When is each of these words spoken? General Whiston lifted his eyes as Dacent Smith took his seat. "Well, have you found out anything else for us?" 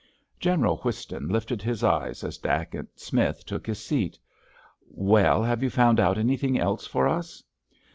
General 0.39 0.77
Whiston 0.77 1.27
lifted 1.27 1.61
his 1.61 1.83
eyes 1.83 2.23
as 2.23 2.39
Dacent 2.39 2.99
Smith 2.99 3.45
took 3.45 3.67
his 3.67 3.85
seat. 3.85 4.17
"Well, 4.89 5.43
have 5.43 5.61
you 5.61 5.69
found 5.69 5.99
out 5.99 6.17
anything 6.17 6.57
else 6.59 6.87
for 6.87 7.07
us?" 7.07 7.43